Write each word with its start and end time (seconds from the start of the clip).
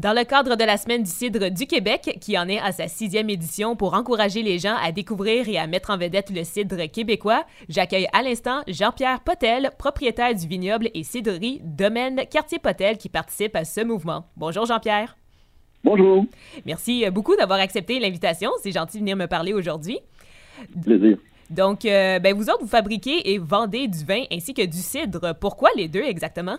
Dans 0.00 0.14
le 0.14 0.24
cadre 0.24 0.56
de 0.56 0.64
la 0.64 0.78
Semaine 0.78 1.02
du 1.02 1.10
cidre 1.10 1.50
du 1.50 1.66
Québec, 1.66 2.16
qui 2.22 2.38
en 2.38 2.48
est 2.48 2.58
à 2.58 2.72
sa 2.72 2.88
sixième 2.88 3.28
édition 3.28 3.76
pour 3.76 3.92
encourager 3.92 4.42
les 4.42 4.58
gens 4.58 4.76
à 4.82 4.92
découvrir 4.92 5.46
et 5.46 5.58
à 5.58 5.66
mettre 5.66 5.90
en 5.90 5.98
vedette 5.98 6.30
le 6.30 6.42
cidre 6.42 6.86
québécois, 6.90 7.44
j'accueille 7.68 8.06
à 8.14 8.22
l'instant 8.22 8.62
Jean-Pierre 8.66 9.20
Potel, 9.20 9.70
propriétaire 9.78 10.34
du 10.34 10.46
vignoble 10.46 10.88
et 10.94 11.04
cidrerie 11.04 11.60
Domaine 11.62 12.22
Quartier 12.30 12.58
Potel, 12.58 12.96
qui 12.96 13.10
participe 13.10 13.54
à 13.54 13.66
ce 13.66 13.82
mouvement. 13.82 14.24
Bonjour 14.38 14.64
Jean-Pierre. 14.64 15.18
Bonjour. 15.84 16.24
Merci 16.64 17.04
beaucoup 17.10 17.36
d'avoir 17.36 17.60
accepté 17.60 18.00
l'invitation. 18.00 18.52
C'est 18.62 18.72
gentil 18.72 18.96
de 18.96 19.02
venir 19.02 19.16
me 19.16 19.26
parler 19.26 19.52
aujourd'hui. 19.52 19.98
Plaisir. 20.82 21.18
Donc, 21.50 21.84
euh, 21.84 22.18
ben 22.20 22.34
vous 22.34 22.48
autres, 22.48 22.62
vous 22.62 22.68
fabriquez 22.68 23.34
et 23.34 23.38
vendez 23.38 23.86
du 23.86 24.02
vin 24.06 24.22
ainsi 24.32 24.54
que 24.54 24.64
du 24.64 24.78
cidre. 24.78 25.34
Pourquoi 25.38 25.68
les 25.76 25.88
deux 25.88 26.04
exactement? 26.04 26.56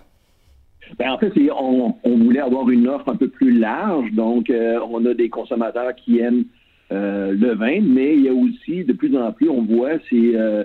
Ben, 0.97 1.11
en 1.11 1.17
fait, 1.17 1.31
on, 1.51 1.95
voulait 2.03 2.39
avoir 2.39 2.69
une 2.69 2.87
offre 2.87 3.09
un 3.09 3.15
peu 3.15 3.27
plus 3.27 3.57
large. 3.57 4.11
Donc, 4.11 4.49
euh, 4.49 4.79
on 4.89 5.05
a 5.05 5.13
des 5.13 5.29
consommateurs 5.29 5.95
qui 5.95 6.19
aiment 6.19 6.45
euh, 6.91 7.31
le 7.31 7.55
vin, 7.55 7.79
mais 7.81 8.15
il 8.15 8.23
y 8.23 8.29
a 8.29 8.33
aussi, 8.33 8.83
de 8.83 8.93
plus 8.93 9.15
en 9.17 9.31
plus, 9.31 9.49
on 9.49 9.63
voit, 9.63 9.93
c'est 10.09 10.35
euh, 10.35 10.63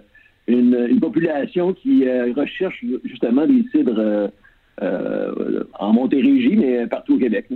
une, 0.48 0.98
population 1.00 1.72
qui 1.72 2.04
recherche 2.32 2.84
justement 3.04 3.46
des 3.46 3.64
cidres 3.70 4.30
en 4.80 5.92
Montérégie, 5.92 6.56
mais 6.56 6.86
partout 6.86 7.14
au 7.14 7.18
Québec. 7.18 7.46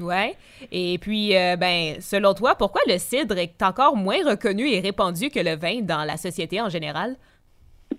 Oui. 0.00 0.32
Et 0.72 0.98
puis, 0.98 1.32
ben, 1.60 1.94
selon 2.00 2.34
toi, 2.34 2.54
pourquoi 2.56 2.80
le 2.88 2.98
cidre 2.98 3.36
est 3.38 3.62
encore 3.62 3.96
moins 3.96 4.24
reconnu 4.26 4.68
et 4.68 4.80
répandu 4.80 5.28
que 5.28 5.40
le 5.40 5.56
vin 5.56 5.82
dans 5.82 6.04
la 6.04 6.16
société 6.16 6.60
en 6.60 6.68
général? 6.68 7.16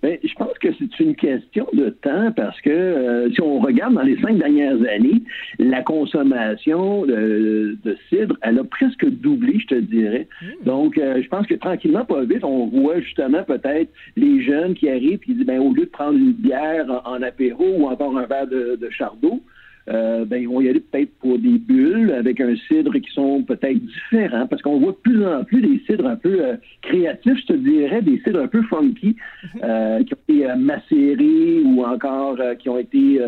Ben, 0.01 0.17
je 0.23 0.33
pense 0.35 0.57
que 0.59 0.67
c'est 0.77 0.99
une 0.99 1.15
question 1.15 1.67
de 1.73 1.89
temps 1.89 2.31
parce 2.35 2.59
que 2.61 2.69
euh, 2.69 3.31
si 3.31 3.41
on 3.41 3.59
regarde 3.59 3.93
dans 3.93 4.01
les 4.01 4.19
cinq 4.21 4.37
dernières 4.37 4.77
années, 4.89 5.21
la 5.59 5.81
consommation 5.81 7.05
de, 7.05 7.77
cidre, 8.09 8.37
elle 8.41 8.59
a 8.59 8.63
presque 8.63 9.05
doublé, 9.05 9.59
je 9.59 9.67
te 9.67 9.75
dirais. 9.75 10.27
Hmm. 10.41 10.65
Donc, 10.65 10.97
euh, 10.97 11.21
je 11.21 11.27
pense 11.27 11.47
que 11.47 11.55
tranquillement, 11.55 12.05
pas 12.05 12.23
vite, 12.23 12.43
on 12.43 12.67
voit 12.67 12.99
justement 12.99 13.43
peut-être 13.43 13.91
les 14.15 14.41
jeunes 14.43 14.73
qui 14.73 14.89
arrivent 14.89 15.13
et 15.13 15.25
qui 15.25 15.33
disent, 15.33 15.45
ben, 15.45 15.59
au 15.59 15.73
lieu 15.73 15.85
de 15.85 15.89
prendre 15.89 16.17
une 16.17 16.33
bière 16.33 17.01
en, 17.05 17.21
apéro 17.21 17.65
ou 17.77 17.87
encore 17.87 18.17
un 18.17 18.25
verre 18.25 18.47
de, 18.47 18.77
de 18.79 18.89
chardot, 18.89 19.41
euh, 19.87 20.25
ben, 20.25 20.41
ils 20.41 20.47
vont 20.47 20.61
y 20.61 20.69
aller 20.69 20.79
peut-être 20.79 21.13
pour 21.19 21.37
des 21.37 21.59
bulles 21.59 22.11
avec 22.11 22.41
un 22.41 22.55
cidre 22.67 22.93
qui 22.93 23.11
sont 23.11 23.43
peut-être 23.43 23.77
différents, 23.77 24.47
parce 24.47 24.61
qu'on 24.61 24.79
voit 24.79 24.93
de 24.93 24.97
plus 24.97 25.25
en 25.25 25.43
plus 25.43 25.61
des 25.61 25.79
cidres 25.85 26.07
un 26.07 26.15
peu 26.15 26.43
euh, 26.43 26.55
créatifs, 26.81 27.37
je 27.41 27.45
te 27.45 27.53
dirais, 27.53 28.01
des 28.01 28.19
cidres 28.23 28.41
un 28.41 28.47
peu 28.47 28.63
funky, 28.63 29.15
mhm. 29.43 29.61
euh, 29.63 30.03
qui 30.03 30.13
ont 30.13 30.33
été 30.33 30.55
macérés 30.55 31.61
ou 31.63 31.83
encore 31.83 32.37
qui 32.59 32.69
ont 32.69 32.79
été 32.79 33.19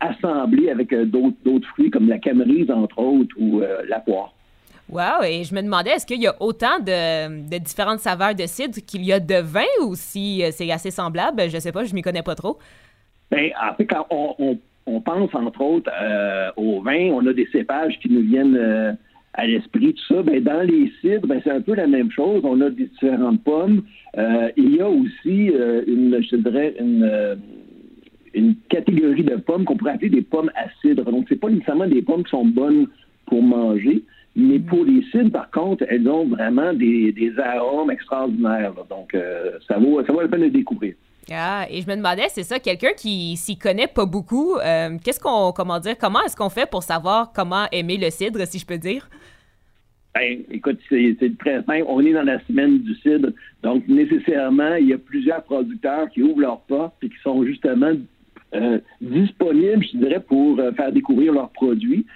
assemblés 0.00 0.70
avec 0.70 0.92
d'autres 0.94 1.68
fruits 1.68 1.90
comme 1.90 2.08
la 2.08 2.18
camerise, 2.18 2.70
entre 2.70 2.98
autres, 2.98 3.34
ou 3.38 3.62
la 3.88 4.00
poire. 4.00 4.34
Wow, 4.88 5.22
et 5.22 5.44
je 5.44 5.54
me 5.54 5.62
demandais, 5.62 5.90
est-ce 5.90 6.06
qu'il 6.06 6.20
y 6.20 6.26
a 6.26 6.34
autant 6.40 6.80
de, 6.80 7.58
différentes 7.58 8.00
saveurs 8.00 8.34
de 8.34 8.46
cidre 8.46 8.78
qu'il 8.84 9.04
y 9.04 9.12
a 9.12 9.20
de 9.20 9.36
vin 9.36 9.60
ou 9.84 9.94
si 9.94 10.42
c'est 10.50 10.70
assez 10.72 10.90
semblable? 10.90 11.48
Je 11.48 11.58
sais 11.58 11.72
pas, 11.72 11.84
je 11.84 11.94
m'y 11.94 12.02
connais 12.02 12.22
pas 12.22 12.34
trop. 12.34 12.58
Bien, 13.30 13.50
en 13.62 13.74
fait, 13.74 13.86
quand 13.86 14.06
on 14.10 14.34
on 14.38 14.58
pense 15.00 15.34
entre 15.34 15.60
autres 15.60 15.90
euh, 16.00 16.50
au 16.56 16.80
vin, 16.80 17.10
on 17.12 17.26
a 17.26 17.32
des 17.32 17.46
cépages 17.52 17.98
qui 18.00 18.10
nous 18.10 18.22
viennent 18.22 18.56
euh, 18.56 18.92
à 19.34 19.46
l'esprit, 19.46 19.94
tout 19.94 20.14
ça. 20.14 20.22
Ben, 20.22 20.42
dans 20.42 20.62
les 20.62 20.92
cidres, 21.00 21.26
ben, 21.26 21.40
c'est 21.44 21.50
un 21.50 21.60
peu 21.60 21.74
la 21.74 21.86
même 21.86 22.10
chose. 22.10 22.40
On 22.44 22.60
a 22.60 22.70
différentes 22.70 23.42
pommes. 23.44 23.82
Euh, 24.16 24.48
il 24.56 24.76
y 24.76 24.80
a 24.80 24.88
aussi 24.88 25.52
une, 25.86 26.18
je 26.22 26.36
dirais, 26.36 26.74
une, 26.80 27.38
catégorie 28.68 29.24
de 29.24 29.36
pommes 29.36 29.64
qu'on 29.64 29.76
pourrait 29.76 29.92
appeler 29.92 30.10
des 30.10 30.22
pommes 30.22 30.50
acides. 30.54 31.00
Donc, 31.02 31.26
c'est 31.28 31.40
pas 31.40 31.50
nécessairement 31.50 31.88
des 31.88 32.02
pommes 32.02 32.22
qui 32.22 32.30
sont 32.30 32.44
bonnes 32.44 32.86
pour 33.26 33.42
manger, 33.42 34.04
mais 34.36 34.58
pour 34.60 34.84
les 34.84 35.02
cidres, 35.10 35.32
par 35.32 35.50
contre, 35.50 35.84
elles 35.88 36.08
ont 36.08 36.26
vraiment 36.26 36.72
des, 36.72 37.32
arômes 37.38 37.90
extraordinaires. 37.90 38.74
Donc, 38.88 39.16
ça, 39.66 39.78
vaut, 39.78 40.04
ça 40.04 40.12
vaut 40.12 40.20
la 40.20 40.28
peine 40.28 40.42
de 40.42 40.48
découvrir. 40.48 40.94
Ah, 41.30 41.66
et 41.70 41.82
je 41.82 41.86
me 41.86 41.96
demandais, 41.96 42.26
c'est 42.28 42.42
ça, 42.42 42.58
quelqu'un 42.58 42.92
qui 42.96 43.36
s'y 43.36 43.58
connaît 43.58 43.86
pas 43.86 44.06
beaucoup, 44.06 44.56
euh, 44.56 44.96
qu'est-ce 45.04 45.20
qu'on, 45.20 45.52
comment 45.52 45.78
dire, 45.78 45.96
comment 45.98 46.22
est-ce 46.22 46.36
qu'on 46.36 46.48
fait 46.48 46.68
pour 46.68 46.82
savoir 46.82 47.32
comment 47.32 47.66
aimer 47.70 47.98
le 47.98 48.10
cidre, 48.10 48.46
si 48.46 48.58
je 48.58 48.66
peux 48.66 48.78
dire? 48.78 49.08
Ben, 50.14 50.42
écoute, 50.50 50.78
c'est, 50.88 51.16
très 51.38 51.62
simple. 51.62 51.84
On 51.86 52.04
est 52.04 52.12
dans 52.12 52.22
la 52.22 52.40
semaine 52.46 52.78
du 52.78 52.94
cidre. 52.96 53.28
Donc, 53.62 53.86
nécessairement, 53.88 54.74
il 54.76 54.88
y 54.88 54.92
a 54.92 54.98
plusieurs 54.98 55.42
producteurs 55.44 56.08
qui 56.10 56.22
ouvrent 56.22 56.40
leurs 56.40 56.60
portes 56.62 56.96
et 57.02 57.08
qui 57.08 57.18
sont 57.22 57.44
justement 57.44 57.92
euh, 58.54 58.78
disponibles, 59.00 59.84
je 59.92 59.98
dirais, 59.98 60.20
pour 60.20 60.58
euh, 60.58 60.72
faire 60.72 60.92
découvrir 60.92 61.32
leurs 61.32 61.50
produits. 61.50 62.06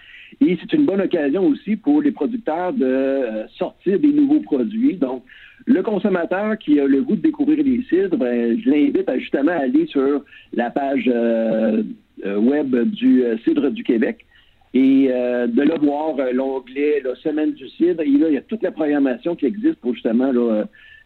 Et 0.41 0.59
c'est 0.60 0.72
une 0.72 0.87
bonne 0.87 1.00
occasion 1.00 1.47
aussi 1.47 1.76
pour 1.76 2.03
les 2.03 2.10
producteurs 2.10 2.72
de 2.72 3.44
sortir 3.56 3.98
des 3.98 4.12
nouveaux 4.12 4.41
produits. 4.41 4.97
Donc, 4.97 5.25
le 5.66 5.82
consommateur 5.82 6.59
qui 6.59 6.81
a 6.81 6.87
le 6.87 7.03
goût 7.03 7.16
de 7.16 7.22
découvrir 7.22 7.62
les 7.65 7.82
cidres, 7.82 8.16
ben, 8.16 8.59
je 8.60 8.69
l'invite 8.69 9.09
à 9.09 9.19
justement 9.19 9.53
aller 9.53 9.87
sur 9.87 10.25
la 10.53 10.71
page 10.71 11.04
euh, 11.06 11.82
euh, 12.25 12.37
web 12.38 12.75
du 12.91 13.25
euh, 13.25 13.37
Cidre 13.44 13.71
du 13.71 13.84
Québec 13.84 14.25
et 14.75 15.09
de 15.09 15.62
là 15.62 15.76
voir 15.76 16.16
l'onglet 16.32 17.03
la 17.04 17.15
Semaine 17.16 17.53
du 17.53 17.69
cidre. 17.69 18.00
Et 18.00 18.06
là, 18.06 18.28
il 18.28 18.34
y 18.34 18.38
a 18.38 18.41
toute 18.41 18.62
la 18.62 18.72
programmation 18.72 19.37
qui 19.37 19.44
existe 19.44 19.75
pour 19.75 19.92
justement 19.92 20.32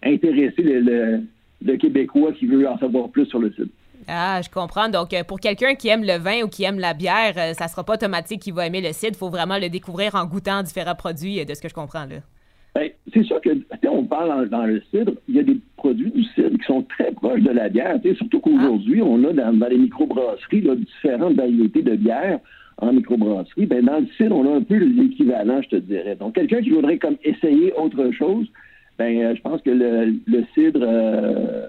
intéresser 0.04 0.62
le, 0.62 1.76
Québécois 1.76 2.30
qui 2.30 2.46
veut 2.46 2.68
en 2.68 2.78
savoir 2.78 3.08
plus 3.08 3.26
sur 3.26 3.40
le 3.40 3.50
cidre. 3.50 3.70
Ah, 4.08 4.40
je 4.42 4.48
comprends. 4.48 4.88
Donc, 4.88 5.10
pour 5.26 5.40
quelqu'un 5.40 5.74
qui 5.74 5.88
aime 5.88 6.04
le 6.04 6.18
vin 6.18 6.42
ou 6.42 6.48
qui 6.48 6.64
aime 6.64 6.78
la 6.78 6.94
bière, 6.94 7.34
ça 7.54 7.68
sera 7.68 7.84
pas 7.84 7.94
automatique 7.94 8.42
qu'il 8.42 8.54
va 8.54 8.66
aimer 8.66 8.80
le 8.80 8.92
cidre. 8.92 9.12
Il 9.14 9.18
faut 9.18 9.30
vraiment 9.30 9.58
le 9.58 9.68
découvrir 9.68 10.14
en 10.14 10.26
goûtant 10.26 10.62
différents 10.62 10.94
produits, 10.94 11.44
de 11.44 11.54
ce 11.54 11.60
que 11.60 11.68
je 11.68 11.74
comprends 11.74 12.06
là. 12.06 12.16
Ben, 12.76 12.90
c'est 13.14 13.22
sûr 13.22 13.40
que, 13.40 13.48
on 13.88 14.04
parle 14.04 14.50
dans, 14.50 14.66
le 14.66 14.82
cidre, 14.90 15.12
il 15.28 15.36
y 15.36 15.38
a 15.38 15.42
des 15.42 15.58
produits 15.78 16.10
du 16.10 16.22
cidre 16.34 16.58
qui 16.58 16.64
sont 16.66 16.82
très 16.82 17.10
proches 17.10 17.40
de 17.40 17.50
la 17.50 17.70
bière. 17.70 17.98
Surtout 18.18 18.38
qu'aujourd'hui, 18.40 19.00
on 19.00 19.24
a 19.24 19.32
dans, 19.32 19.68
les 19.70 19.78
microbrasseries 19.78 20.60
différentes 20.60 21.36
variétés 21.36 21.80
de 21.80 21.96
bière 21.96 22.38
en 22.76 22.92
microbrasserie. 22.92 23.64
Ben, 23.64 23.82
dans 23.82 24.00
le 24.00 24.06
cidre, 24.18 24.36
on 24.36 24.52
a 24.52 24.56
un 24.56 24.62
peu 24.62 24.76
l'équivalent, 24.76 25.62
je 25.62 25.68
te 25.70 25.76
dirais. 25.76 26.16
Donc, 26.16 26.34
quelqu'un 26.34 26.60
qui 26.60 26.68
voudrait 26.68 26.98
comme 26.98 27.16
essayer 27.24 27.72
autre 27.72 28.10
chose, 28.10 28.46
ben, 28.98 29.22
euh, 29.22 29.34
je 29.34 29.40
pense 29.40 29.62
que 29.62 29.70
le, 29.70 30.44
cidre, 30.54 30.80
euh, 30.82 31.66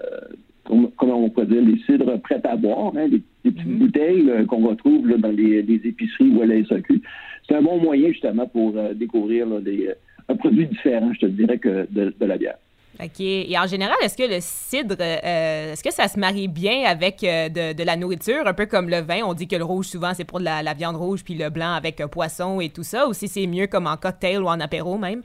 comment 0.96 1.24
on 1.24 1.30
pourrait 1.30 1.46
dire, 1.46 1.62
les 1.62 1.78
cidres 1.86 2.20
prêts 2.20 2.40
à 2.44 2.56
boire, 2.56 2.92
hein, 2.96 3.06
les, 3.08 3.22
petites 3.42 3.66
mm-hmm. 3.66 3.78
bouteilles 3.78 4.30
euh, 4.30 4.44
qu'on 4.44 4.66
retrouve 4.66 5.08
dans 5.16 5.30
les, 5.30 5.58
épiceries 5.84 6.30
ou 6.30 6.42
à 6.42 6.46
la 6.46 6.64
SAQ, 6.64 7.00
c'est 7.48 7.54
un 7.54 7.62
bon 7.62 7.78
moyen 7.80 8.08
justement 8.08 8.46
pour 8.46 8.74
découvrir 8.94 9.46
des 9.60 9.88
un 10.28 10.36
produit 10.36 10.66
différent, 10.66 11.12
je 11.14 11.20
te 11.20 11.26
dirais, 11.26 11.58
que 11.58 11.86
de, 11.90 12.12
la 12.20 12.36
bière. 12.36 12.58
OK. 13.00 13.20
Et 13.20 13.56
en 13.58 13.66
général, 13.66 13.96
est-ce 14.02 14.16
que 14.16 14.28
le 14.28 14.38
cidre, 14.40 14.96
euh, 15.00 15.72
est-ce 15.72 15.82
que 15.82 15.92
ça 15.92 16.08
se 16.08 16.18
marie 16.18 16.48
bien 16.48 16.84
avec 16.84 17.22
euh, 17.22 17.48
de, 17.48 17.82
la 17.82 17.96
nourriture, 17.96 18.46
un 18.46 18.54
peu 18.54 18.66
comme 18.66 18.88
le 18.88 19.00
vin? 19.00 19.22
On 19.24 19.34
dit 19.34 19.46
que 19.46 19.56
le 19.56 19.64
rouge, 19.64 19.86
souvent, 19.86 20.12
c'est 20.14 20.24
pour 20.24 20.40
la, 20.40 20.74
viande 20.74 20.96
rouge, 20.96 21.24
puis 21.24 21.34
le 21.34 21.48
blanc 21.48 21.72
avec 21.72 22.04
poisson 22.10 22.60
et 22.60 22.68
tout 22.68 22.82
ça, 22.82 23.08
ou 23.08 23.12
si 23.12 23.28
c'est 23.28 23.46
mieux 23.46 23.66
comme 23.66 23.86
en 23.86 23.96
cocktail 23.96 24.42
ou 24.42 24.48
en 24.48 24.60
apéro 24.60 24.98
même? 24.98 25.22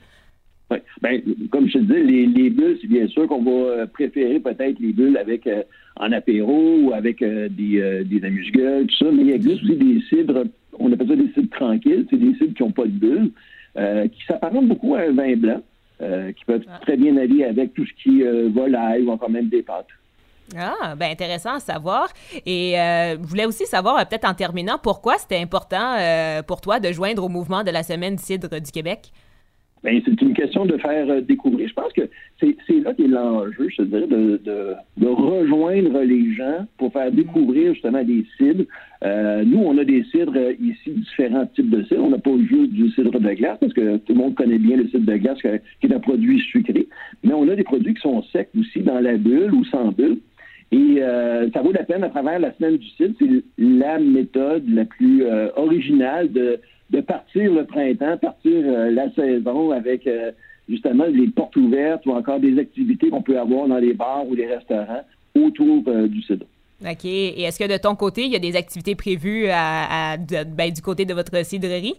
Oui. 0.70 0.78
Bien, 1.02 1.20
comme 1.50 1.68
je 1.68 1.78
te 1.78 1.78
dis, 1.78 2.26
les, 2.26 2.50
bulles, 2.50 2.78
c'est 2.80 2.86
bien 2.86 3.06
sûr 3.08 3.26
qu'on 3.26 3.42
va 3.42 3.50
euh, 3.50 3.86
préférer 3.86 4.40
peut-être 4.40 4.78
les 4.80 4.92
bulles 4.92 5.16
avec 5.16 5.48
en 5.96 6.10
apéro 6.12 6.78
ou 6.80 6.92
avec 6.94 7.22
des, 7.22 8.04
des 8.04 8.24
amuse-gueules, 8.24 8.86
tout 8.86 8.96
ça, 9.04 9.12
mais 9.12 9.22
il 9.22 9.30
existe 9.32 9.62
aussi 9.62 9.76
des 9.76 10.00
cidres, 10.08 10.44
on 10.78 10.92
appelle 10.92 11.08
ça 11.08 11.16
des 11.16 11.32
cidres 11.34 11.50
tranquilles, 11.50 12.06
c'est 12.10 12.16
des 12.16 12.34
cidres 12.34 12.54
qui 12.54 12.62
n'ont 12.62 12.72
pas 12.72 12.84
de 12.84 12.90
bulles. 12.90 13.30
Euh, 13.76 14.06
qui 14.06 14.24
s'apparente 14.26 14.68
beaucoup 14.68 14.94
à 14.94 15.00
un 15.00 15.12
vin 15.12 15.34
blanc, 15.34 15.60
euh, 16.00 16.30
qui 16.30 16.44
peut 16.44 16.62
ah. 16.68 16.78
très 16.82 16.96
bien 16.96 17.16
aller 17.16 17.42
avec 17.42 17.74
tout 17.74 17.84
ce 17.84 17.92
qui 18.00 18.20
est 18.20 18.26
euh, 18.26 18.48
volaille 18.48 19.02
ou 19.02 19.10
encore 19.10 19.30
même 19.30 19.48
des 19.48 19.64
pâtes. 19.64 19.88
Ah, 20.56 20.94
ben 20.94 21.10
intéressant 21.10 21.54
à 21.54 21.58
savoir. 21.58 22.08
Et 22.46 22.74
je 22.76 23.26
voulais 23.26 23.46
aussi 23.46 23.66
savoir, 23.66 24.06
peut-être 24.06 24.28
en 24.28 24.34
terminant, 24.34 24.78
pourquoi 24.80 25.16
c'était 25.16 25.40
important 25.40 25.96
pour 26.46 26.60
toi 26.60 26.78
de 26.80 26.92
joindre 26.92 27.24
au 27.24 27.30
mouvement 27.30 27.64
de 27.64 27.70
la 27.70 27.82
Semaine 27.82 28.18
Cidre 28.18 28.60
du 28.60 28.70
Québec? 28.70 29.10
Bien, 29.84 30.00
c'est 30.02 30.18
une 30.22 30.32
question 30.32 30.64
de 30.64 30.78
faire 30.78 31.20
découvrir. 31.22 31.68
Je 31.68 31.74
pense 31.74 31.92
que 31.92 32.08
c'est 32.40 32.80
là 32.80 32.94
qu'est 32.94 33.06
l'enjeu, 33.06 33.68
je 33.68 33.82
dirais, 33.82 34.06
de, 34.06 34.40
de, 34.96 35.06
rejoindre 35.06 36.00
les 36.00 36.32
gens 36.34 36.66
pour 36.78 36.90
faire 36.90 37.12
découvrir 37.12 37.74
justement 37.74 38.02
des 38.02 38.24
cidres. 38.38 38.64
Euh, 39.04 39.44
nous, 39.44 39.58
on 39.58 39.76
a 39.76 39.84
des 39.84 40.02
cidres 40.04 40.52
ici, 40.58 40.90
différents 40.90 41.44
types 41.54 41.68
de 41.68 41.82
cidres. 41.84 42.02
On 42.02 42.08
n'a 42.08 42.18
pas 42.18 42.30
juste 42.48 42.72
du 42.72 42.88
cidre 42.92 43.20
de 43.20 43.34
glace, 43.34 43.58
parce 43.60 43.74
que 43.74 43.98
tout 43.98 44.14
le 44.14 44.20
monde 44.20 44.34
connaît 44.34 44.58
bien 44.58 44.78
le 44.78 44.88
cidre 44.88 45.04
de 45.04 45.18
glace, 45.18 45.38
qui 45.42 45.86
est 45.86 45.94
un 45.94 46.00
produit 46.00 46.40
sucré. 46.40 46.88
Mais 47.22 47.34
on 47.34 47.46
a 47.50 47.54
des 47.54 47.62
produits 47.62 47.92
qui 47.92 48.00
sont 48.00 48.22
secs 48.32 48.48
aussi, 48.58 48.80
dans 48.80 49.00
la 49.00 49.18
bulle 49.18 49.52
ou 49.52 49.66
sans 49.66 49.92
bulle. 49.92 50.18
Et 50.72 50.96
euh, 51.00 51.50
ça 51.52 51.62
vaut 51.62 51.72
la 51.72 51.84
peine, 51.84 52.04
à 52.04 52.08
travers 52.08 52.38
la 52.38 52.52
semaine 52.54 52.76
du 52.76 52.88
cidre, 52.88 53.14
c'est 53.18 53.42
la 53.58 53.98
méthode 53.98 54.64
la 54.68 54.84
plus 54.84 55.24
euh, 55.24 55.48
originale 55.56 56.32
de, 56.32 56.60
partir 57.06 57.52
le 57.52 57.64
printemps, 57.64 58.16
partir 58.18 58.62
la 58.90 59.10
saison 59.14 59.72
avec 59.72 60.06
justement 60.68 61.04
les 61.06 61.28
portes 61.28 61.56
ouvertes 61.56 62.06
ou 62.06 62.12
encore 62.12 62.40
des 62.40 62.58
activités 62.58 63.10
qu'on 63.10 63.22
peut 63.22 63.38
avoir 63.38 63.68
dans 63.68 63.78
les 63.78 63.94
bars 63.94 64.26
ou 64.28 64.34
les 64.34 64.46
restaurants 64.46 65.04
autour 65.34 65.82
euh, 65.88 66.06
du 66.06 66.22
cidre. 66.22 66.46
OK. 66.84 67.04
Et 67.04 67.42
est-ce 67.42 67.58
que 67.58 67.70
de 67.70 67.78
ton 67.78 67.94
côté, 67.94 68.24
il 68.24 68.32
y 68.32 68.36
a 68.36 68.40
des 68.40 68.56
activités 68.56 68.94
prévues 68.94 69.46
à, 69.50 70.16
ben, 70.18 70.70
du 70.70 70.82
côté 70.82 71.04
de 71.04 71.14
votre 71.14 71.44
cidrerie? 71.44 71.94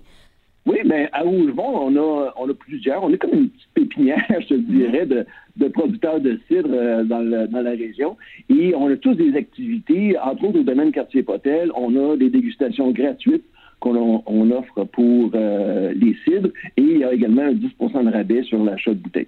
Oui, 0.65 0.79
bien, 0.83 1.07
à 1.12 1.21
Rougemont, 1.21 1.88
on 1.88 1.95
a, 1.95 2.33
on 2.38 2.50
a 2.50 2.53
plusieurs. 2.53 3.03
On 3.03 3.12
est 3.12 3.17
comme 3.17 3.33
une 3.33 3.50
petite 3.50 3.69
pépinière, 3.75 4.25
je 4.50 4.56
dirais, 4.56 5.06
de, 5.06 5.25
de 5.57 5.67
producteurs 5.67 6.19
de 6.19 6.39
cidre 6.47 6.69
euh, 6.71 7.03
dans, 7.03 7.21
dans, 7.50 7.62
la 7.62 7.71
région. 7.71 8.17
Et 8.50 8.73
on 8.75 8.89
a 8.89 8.95
tous 8.95 9.13
des 9.13 9.35
activités, 9.35 10.17
entre 10.17 10.45
autres 10.45 10.59
au 10.59 10.63
domaine 10.63 10.91
quartier 10.91 11.21
Potel, 11.21 11.71
on 11.75 11.95
a 11.95 12.17
des 12.17 12.29
dégustations 12.29 12.91
gratuites 12.91 13.45
qu'on 13.79 14.23
on 14.25 14.51
offre 14.51 14.85
pour 14.85 15.31
euh, 15.35 15.94
les 15.95 16.15
cidres 16.23 16.50
et 16.77 16.81
il 16.81 16.97
y 17.00 17.03
a 17.03 17.13
également 17.13 17.44
un 17.44 17.53
10% 17.53 18.06
de 18.06 18.12
rabais 18.12 18.41
sur 18.44 18.63
l'achat 18.63 18.91
de 18.91 19.00
bouteilles. 19.00 19.27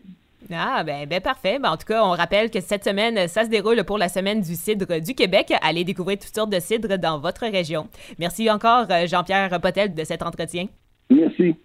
Ah, 0.52 0.84
ben, 0.84 1.06
ben 1.08 1.20
parfait. 1.20 1.60
Ben, 1.62 1.72
en 1.72 1.78
tout 1.78 1.86
cas, 1.86 2.04
on 2.04 2.12
rappelle 2.12 2.50
que 2.50 2.62
cette 2.62 2.86
semaine, 2.86 3.28
ça 3.28 3.44
se 3.44 3.50
déroule 3.50 3.84
pour 3.84 3.98
la 3.98 4.08
semaine 4.08 4.42
du 4.42 4.56
cidre 4.56 5.02
du 5.02 5.14
Québec. 5.14 5.54
Allez 5.62 5.84
découvrir 5.84 6.18
toutes 6.18 6.34
sortes 6.34 6.52
de 6.52 6.60
cidres 6.60 6.98
dans 6.98 7.20
votre 7.20 7.46
région. 7.46 7.88
Merci 8.18 8.50
encore, 8.50 8.86
euh, 8.90 9.06
Jean-Pierre 9.06 9.60
Potel, 9.62 9.94
de 9.94 10.04
cet 10.04 10.24
entretien. 10.24 10.68
Merci. 11.10 11.58